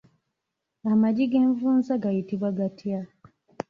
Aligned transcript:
Amagi 0.91 1.25
g'envunza 1.31 1.93
gayitibwa 2.03 2.49
gatya? 2.57 2.99